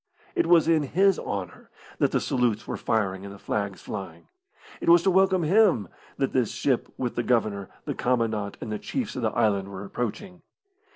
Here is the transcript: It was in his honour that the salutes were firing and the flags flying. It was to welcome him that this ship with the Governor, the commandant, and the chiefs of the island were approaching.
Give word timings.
It 0.33 0.47
was 0.47 0.67
in 0.67 0.81
his 0.81 1.19
honour 1.19 1.69
that 1.99 2.09
the 2.11 2.19
salutes 2.19 2.67
were 2.67 2.75
firing 2.75 3.23
and 3.23 3.31
the 3.31 3.37
flags 3.37 3.83
flying. 3.83 4.29
It 4.79 4.89
was 4.89 5.03
to 5.03 5.11
welcome 5.11 5.43
him 5.43 5.89
that 6.17 6.33
this 6.33 6.49
ship 6.51 6.91
with 6.97 7.13
the 7.13 7.21
Governor, 7.21 7.69
the 7.85 7.93
commandant, 7.93 8.57
and 8.61 8.71
the 8.71 8.79
chiefs 8.79 9.15
of 9.15 9.21
the 9.21 9.29
island 9.33 9.67
were 9.69 9.85
approaching. 9.85 10.41